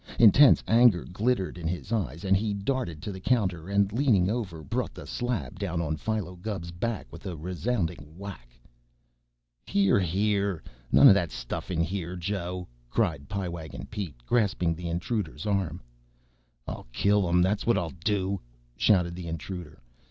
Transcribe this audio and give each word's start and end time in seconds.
Intense 0.17 0.63
anger 0.67 1.05
glittered 1.13 1.59
in 1.59 1.67
his 1.67 1.91
eyes, 1.91 2.23
and 2.25 2.35
he 2.35 2.55
darted 2.55 3.03
to 3.03 3.11
the 3.11 3.19
counter 3.19 3.69
and, 3.69 3.93
leaning 3.93 4.31
over, 4.31 4.63
brought 4.63 4.95
the 4.95 5.05
slab 5.05 5.59
down 5.59 5.79
on 5.79 5.95
Philo 5.95 6.35
Gubb's 6.35 6.71
back 6.71 7.05
with 7.11 7.27
a 7.27 7.35
resounding 7.37 8.17
whack. 8.17 8.59
"Here! 9.67 9.99
Here! 9.99 10.63
None 10.91 11.07
o' 11.09 11.13
that 11.13 11.29
stuff 11.29 11.69
in 11.69 11.81
here, 11.83 12.15
Joe," 12.15 12.67
cried 12.89 13.29
Pie 13.29 13.49
Wagon 13.49 13.85
Pete, 13.91 14.15
grasping 14.25 14.73
the 14.73 14.87
intruder's 14.89 15.45
arm. 15.45 15.79
"I'll 16.67 16.87
kill 16.91 17.29
him, 17.29 17.43
that's 17.43 17.67
what 17.67 17.77
I'll 17.77 17.93
do!" 18.03 18.41
shouted 18.75 19.13
the 19.13 19.27
intruder. 19.27 19.83